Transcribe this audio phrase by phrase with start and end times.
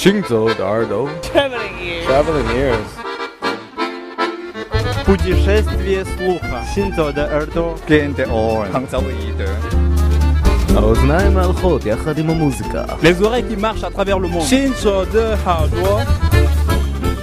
[0.00, 2.06] 行走的耳朵 Traveling ears.
[2.06, 2.88] Traveling ears
[5.04, 6.64] Путешествие слуха.
[6.74, 7.76] Синзо де Эрдо.
[7.86, 8.72] Клиенты Оуэн.
[8.72, 9.48] Хангзалуиде.
[10.76, 14.42] האוזניים ההלכות יחד עם המוזיקה Les oreilles qui marchent à travers le monde.
[14.42, 16.00] Shinzo de Haoduo.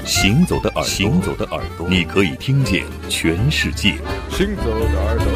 [0.06, 3.96] 行走的耳朵，行走的耳朵，你可以听见全世界。
[4.30, 5.28] 行走的耳朵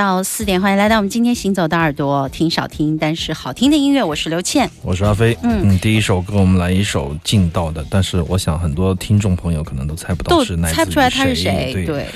[0.00, 4.66] 到四点，欢迎来到我们今天行走的耳朵，听少听但是好听的音乐，我是刘倩。
[4.80, 5.36] 我是阿飞。
[5.42, 11.70] 嗯第一首歌我们来一首劲道的，但是我想很多听众朋友可能都猜不到是猜不出来他是谁。
[11.70, 12.06] 谁，对，对，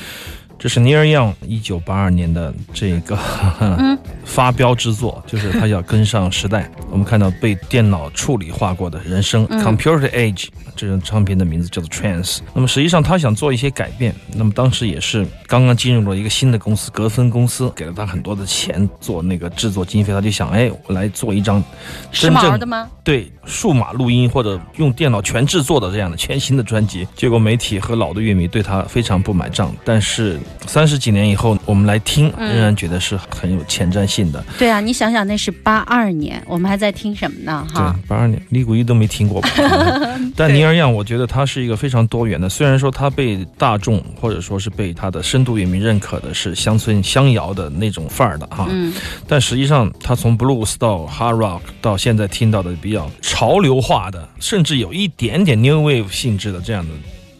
[0.64, 3.18] 这是 Neil Young 一九八二年的这个、
[3.60, 6.68] 嗯发飙之作，就是他要跟上时代。
[6.90, 12.38] 我们看到被电脑处理化过的人生、嗯 Computer Age 这张唱片的名字叫做 Trance。
[12.54, 21.62] 那么实际上他想做一些改变，那么当时也是刚刚进入了一个新的公司格芬公司，给了他很多的钱做那个制作经费，他就想，哎，我来做一张
[22.10, 22.88] 时真正的吗？
[23.04, 34.44] 对数码录音或者用电脑全制作的这样的全新的专辑，结果媒体和老的乐迷对他非常不买账，但是三十几年以后我们来听，嗯仍然觉得是很有前瞻性的。
[34.58, 37.66] 对啊，你想想，那是八二年，我们还在听什么呢？
[37.72, 39.48] 哈，，八二年李谷一都没听过吧？
[40.36, 42.48] 但尼尔样，我觉得他是一个非常多元的。
[42.48, 48.92] 虽然说他被大众或者说是被他的深度乐迷认可的是乡村乡谣的那种范儿的哈，嗯，
[49.28, 56.90] 但实际上他从 blues 到 hard rock 到现在听到的比较潮流化的，甚至有一点点 new wave 性质的这样的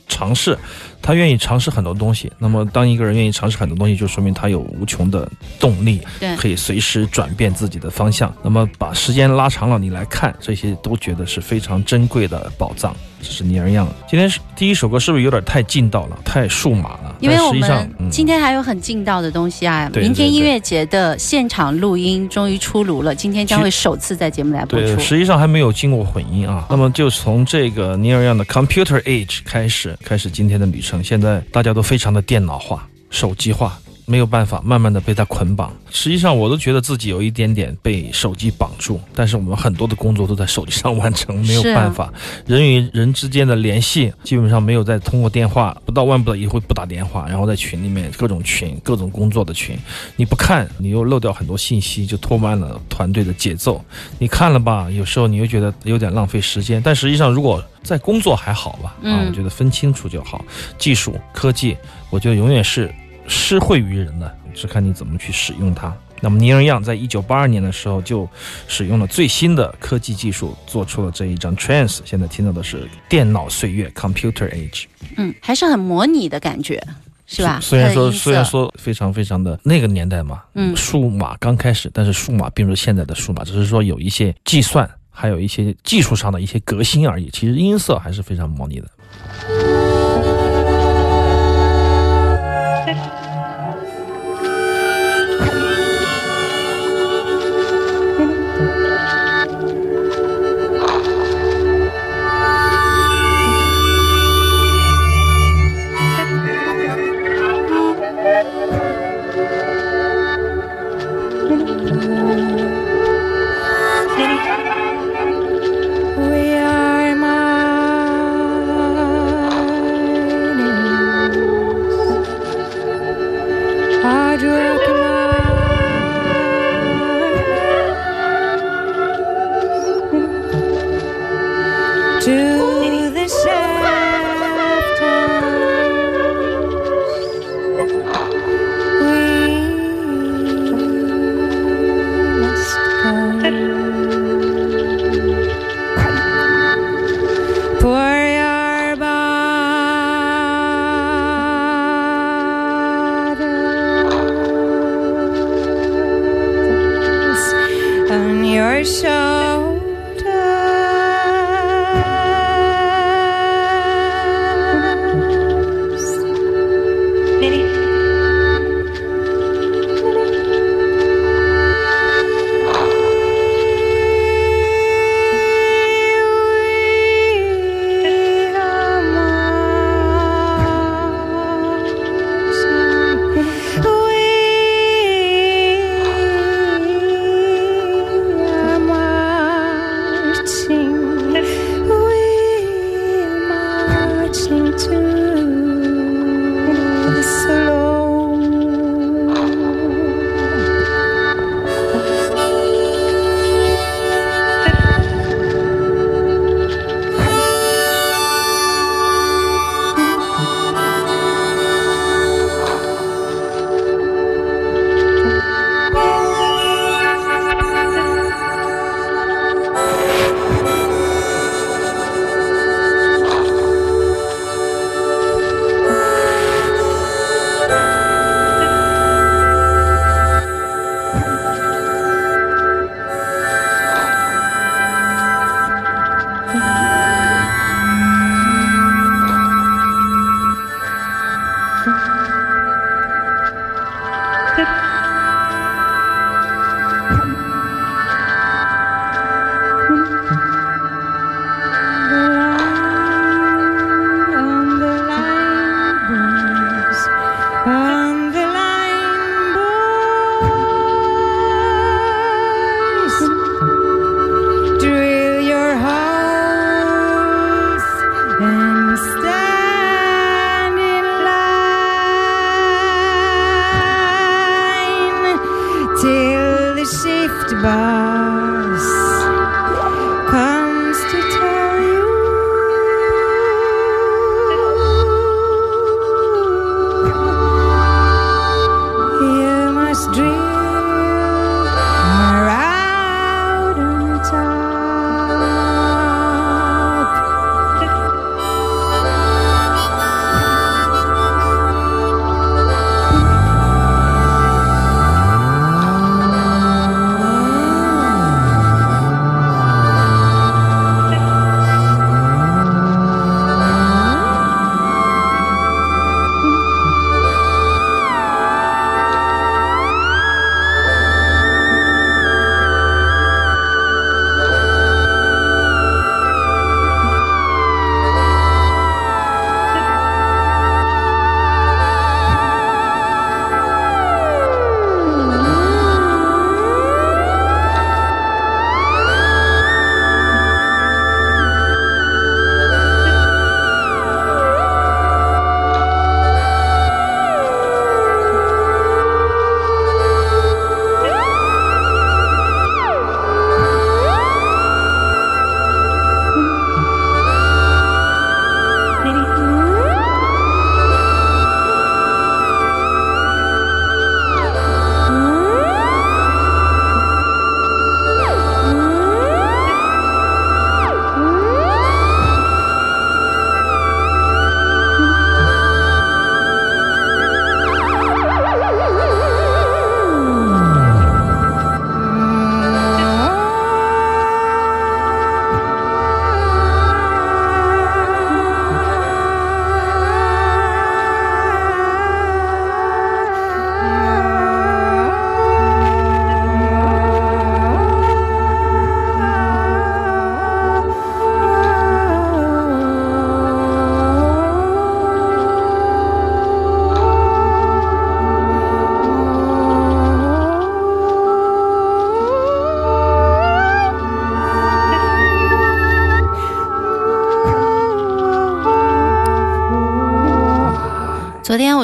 [0.08, 0.56] 尝试，
[1.05, 2.33] 他愿意尝试很多东西。
[2.39, 5.31] 那么，当一个人愿意尝试很多东西，就说明他有无穷的
[5.61, 8.35] 动力，对可以随时转变自己的方向。
[8.43, 12.97] 那么，把时间拉长了，你来看这些，都觉得是非常珍贵的宝藏。
[13.21, 13.87] 这是尼尔样。
[14.09, 17.17] 今天是第一首歌，是不是有点太劲道了，太数码了？
[17.21, 19.89] 因为我们，嗯今天还有很劲道的东西啊！
[19.91, 25.00] 对明天对对音乐节的现场录音终于出炉了，今天将会首次在节目来播对，出。
[25.00, 26.67] 实际上还没有经过混音啊。
[26.69, 30.94] 那么就从这个尼尔样的 Computer Age 开始，开始今天的旅程。
[31.02, 33.79] 现在大家都非常的电脑化、手机化。
[34.06, 35.73] 没有办法，慢慢的被它捆绑。
[35.91, 39.01] 实际上，我都觉得自己有一点点被手机绑住。
[39.15, 42.12] 但是我们很多的工作都在手机上完成，没有办法。
[42.47, 49.79] 人与人之间的联系基本上没有再通过电话，不到万不得已会不打电话，然后在群里面各种群、各种工作的群，
[50.17, 53.83] 你不看，你又漏掉很多信息，就拖慢了团队的节奏。
[54.19, 60.45] 你看了吧，有时候你又觉得有点浪费时间，但实际上如果在工作还好吧，啊嗯，我觉得分清楚就好。
[60.79, 61.77] 技术科技，
[62.11, 62.93] 我觉得永远是
[63.26, 65.94] 施惠于人的，只看你怎么去使用它。
[66.21, 68.26] 那么尼尔样在一九八二年的时候就
[68.67, 71.99] 使用了最新的科技技术，做出了这一张 Trance。
[72.05, 74.85] 现在听到的是电脑岁月 （Computer Age）。
[75.17, 76.82] 嗯，还是很模拟的感觉，
[77.26, 77.59] 是吧？
[77.61, 87.29] 虽然说虽然说非常非常的那个年代嘛，嗯数码刚开始，但是数码并不是现在的数码，只是说有一些计算，还有一些技术上的一些革新而已。
[87.31, 89.94] 其实音色还是非常模拟的。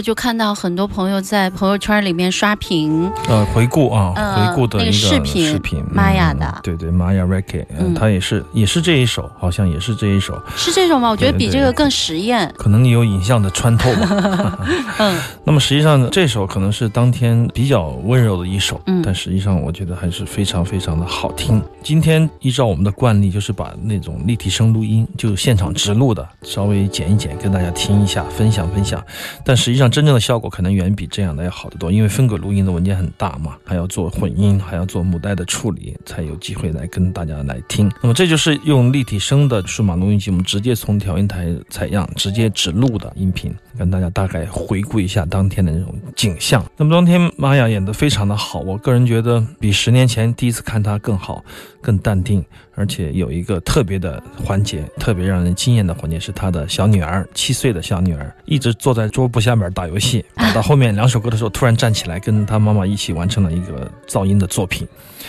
[0.01, 11.11] 我就看到很多朋友在朋友圈里面刷屏，呃，回顾啊，呃回顾的一个那个视频视频，玛雅的嗯对对，玛雅 Reiki，嗯嗯，他也是也是这一首，好像也是这一首，是这种吗？
[11.11, 12.51] 我觉得比这个更实验。
[12.57, 14.59] 可能你有影像的穿透吧。
[15.01, 21.63] 嗯，那么实际上这首可能是当天比较温柔的一首，嗯但实际上我觉得还是非常非常的好听。
[21.83, 29.05] 今天依照我们的惯例，就是把那种立体声录音，就现场直录的，稍微剪一剪，跟大家听一下，分享分享。
[29.45, 37.91] 但实际上真正的效果可能远比这样的要好得多，因为分轨录音的文件很大嘛，还要做混音，还要做母带的处理，才有机会来跟大家来听。
[38.01, 46.65] 那么这就是用立体声的数码录音机，我们直接从调音台采样，直接只录的音频，跟大家大概回顾一下当天的那种景象。
[46.77, 51.45] 那么当天玛雅演得非常的好，我个人觉得比十年前第一次看她更好，
[51.81, 52.45] 更淡定，
[52.75, 64.87] 而且有一个特别的环节，特别让人惊艳的环节是她的小女儿，七岁的小女儿，一直坐在桌布下面打游戏，打到后面两首歌的时候，突然站起来跟他妈妈一起完成了一个噪音的作品。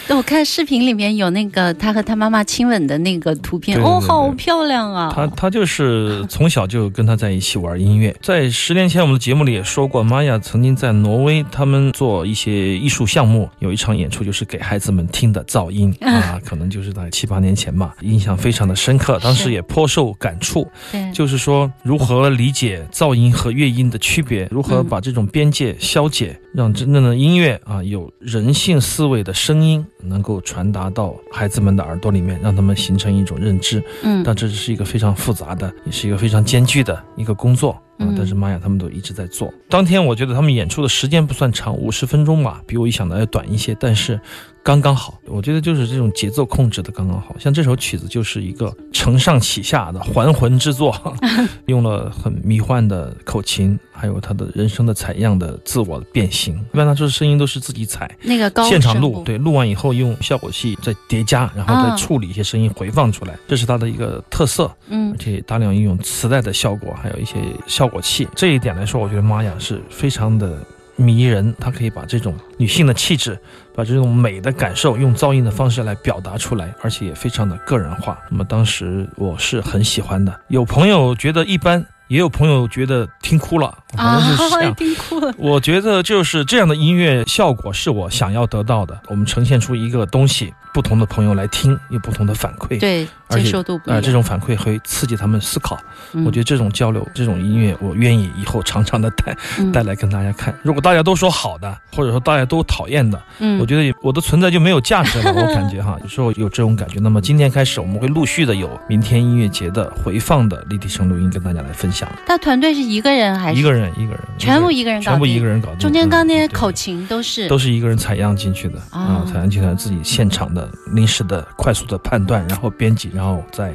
[0.08, 5.12] 那我看视频里面有那个他和他妈妈亲吻的那个图片，哦，对对对好漂亮啊！
[5.14, 8.16] 他他就是从小就跟他在一起玩音乐。
[8.22, 20.68] 在十年前，我们的节目里也说过，玛雅曾经在挪威，他们做一些艺术项目，有一场演出就是给孩子们听的噪音啊，可能就是在七八年前吧，印象非常的深刻，当时也颇受感触。
[20.92, 33.84] 对，就是说，如何理解噪音和乐音的区别，如何把这种边界消解，让真正的音乐啊有人性思维的声音能够传达到孩子们的耳朵里面，让他们形成一种认知。
[34.04, 39.54] 嗯但这是一个非常复杂的，也是一个非常艰巨的一个工作啊、嗯但是玛雅他们都一直在做。
[39.70, 44.20] 当天我觉得他们演出的时间不算长，五十分钟吧，比我预想的要短一些，但是
[44.64, 45.20] 刚刚好。
[45.26, 47.36] 我觉得就是这种节奏控制的刚刚好。
[47.40, 50.96] 像这首曲子就是一个承上启下的还魂之作，
[51.68, 56.56] 用了很迷幻的口琴，还有他的人声的采样的自我的变形。
[56.74, 64.72] 一般他说声音都是自己采，那个高现场录，对，录完以后用效果器再叠加，然后啊再处理一些声音回放出来，这是他的一个特色。
[64.88, 67.36] 嗯而且大量运用磁带的效果，还有一些
[67.68, 68.28] 效果器。
[68.36, 70.58] 这一点来说，我觉得玛雅是非常的
[70.96, 73.40] 迷人，他可以把这种女性的气质，
[73.74, 78.20] 把这种美的感受，用噪音的方式来表达出来，而且也非常的个人化。
[78.30, 81.86] 那么当时我是很喜欢的，有朋友觉得一般。
[82.08, 84.76] 也有朋友觉得听哭了，反正就是这样。
[84.76, 85.34] 听哭了。
[85.38, 89.00] 我觉得就是这样的音乐效果是我想要得到的。
[89.08, 92.80] 我们呈现出一个东西，不同的朋友来听，有不同的反馈。
[92.80, 94.02] 对，而且接受度不一啊、样。
[94.02, 95.80] 这种反馈会刺激他们思考。
[96.14, 100.54] 嗯我觉得这种交流，这种音乐，我愿意以后常常的带嗯带来跟大家看。
[100.62, 105.32] 如果大家都说好的，或者说大家都讨厌的，嗯我觉得我的存在就没有价值了。
[105.32, 107.00] 我感觉哈，有时候有这种感觉。
[107.00, 112.10] 那么今天开始，我们会陆续的有明天音乐节的回放的立体声录音跟大家来分享。
[112.26, 115.80] 他团队是一个人还是一个人一个人，全部一个人全部一个人搞定。
[115.80, 123.74] 中间刚那些口琴都是都是一个人采样进去的啊啊，采样进来自己现场的临时的快速的判断，然后编辑，然后再。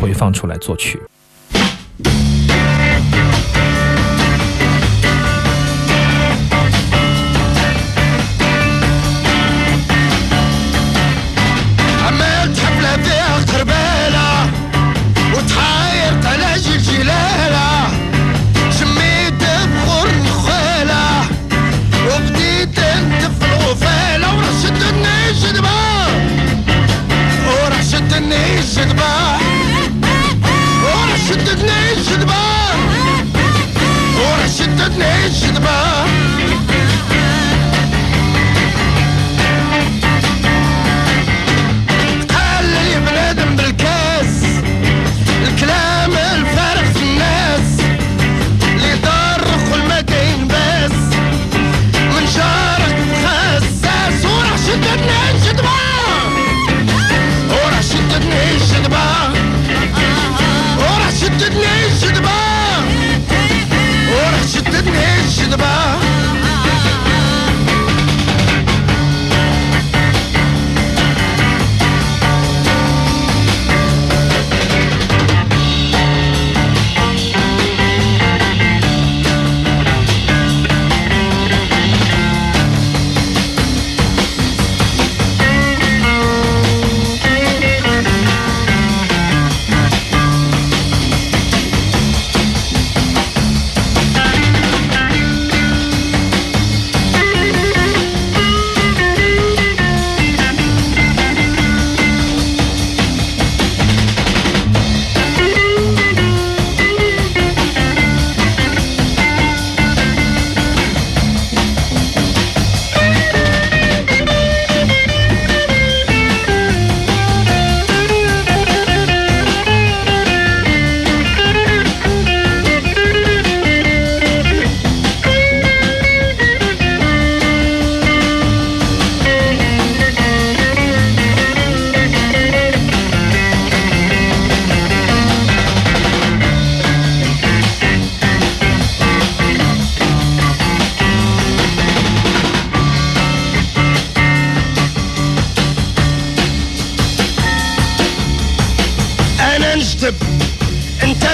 [0.00, 1.00] 回放出来作曲。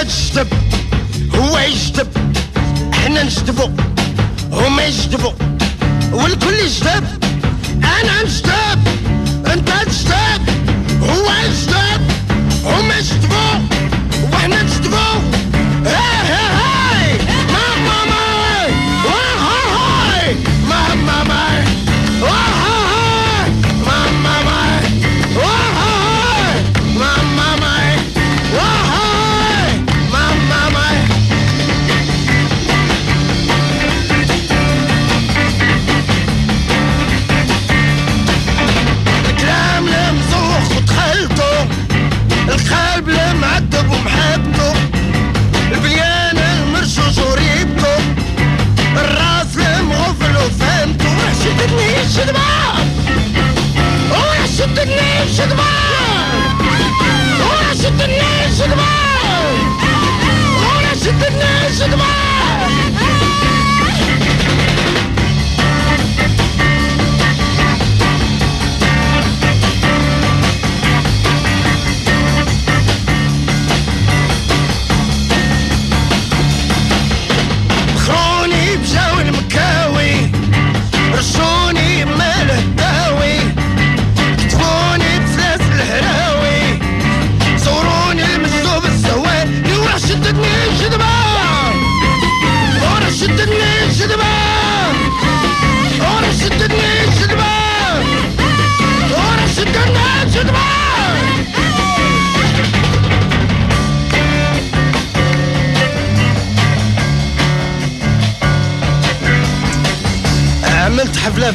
[0.00, 0.48] تجذب
[1.34, 2.08] هو يجذب
[2.94, 3.68] احنا نجذبوا
[4.52, 5.32] هما يجذبوا
[6.12, 7.04] والكل يجذب
[7.84, 8.88] انا نجذب
[9.52, 10.49] انت تجذب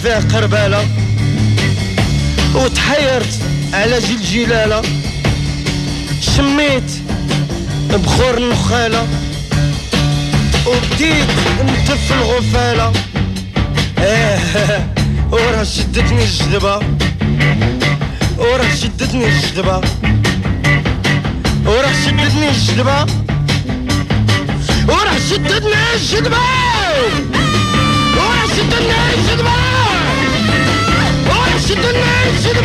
[0.06, 0.88] فيه قربالة
[2.54, 3.38] وتحيرت
[3.72, 4.82] على جيل جلالة.
[6.20, 6.90] شميت
[7.90, 9.06] بخور النخالة
[10.66, 11.30] وبديت
[11.64, 12.92] نتف الغفالة.
[13.98, 14.38] إيه
[15.30, 16.80] وراه شدتني الجذبة.
[18.38, 19.80] وراه شدتني الجذبة.
[21.66, 23.06] وراه شدتني الجذبة.
[24.88, 26.38] وراه شدتني الجذبة.
[28.16, 29.65] وراه شدتني الجذبة.
[31.66, 32.56] shit the name, shit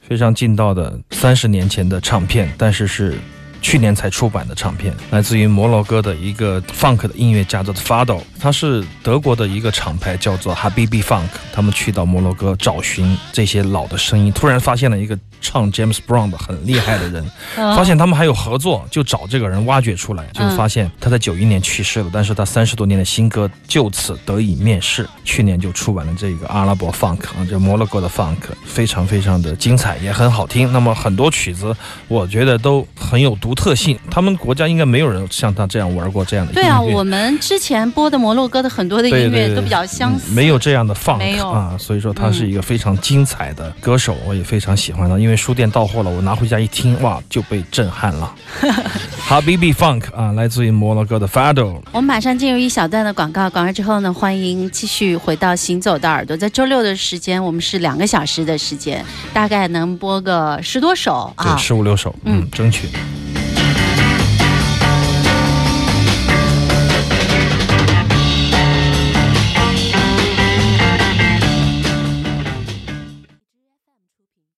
[0.00, 3.18] 非常劲道的三十年前的唱片，但是是
[3.64, 17.74] 去年才出版的唱片，来自于摩洛哥的一个 funk 的音乐家叫做 Fado，他是德国的一个厂牌叫做 Habibi Funk，他们去到摩洛哥找寻这些老的声音，突然发现了一个唱 James Brown 的很厉害的人，嗯。
[17.74, 30.70] 发现他们还有合作，就找这个人挖掘出来，就发现他在九一年去世了，但是他三十多年的新歌就此得以面世，去年就出版了这个阿拉伯 funk 啊，这摩洛哥的 funk 非常非常的精彩，也很好听。
[30.70, 31.74] 那么很多曲子
[32.08, 36.62] 我觉得都很有独特性，他们国家应该没有人像他这样玩过这样的音乐。
[36.62, 45.18] 对啊，我们之前播的摩洛哥的很多的音乐都比较相似，嗯没有这样的放没有啊，所以说他是一个非常精彩的歌手，我也非常喜欢他。
[45.18, 48.34] 因为书店到货了，我拿回家一听，哇，就被震撼了。
[49.28, 51.80] Habibi Funk 啊，来自于摩洛哥的 Fado。
[51.92, 56.36] 我们马上进入一小段的广告，广告之后呢，欢迎继续回到行走的耳朵。
[56.36, 61.58] 在周六的时间，我们是两个小时的时间，大概能播个十多首啊对，。
[61.58, 62.88] 十五六首，嗯嗯，争取。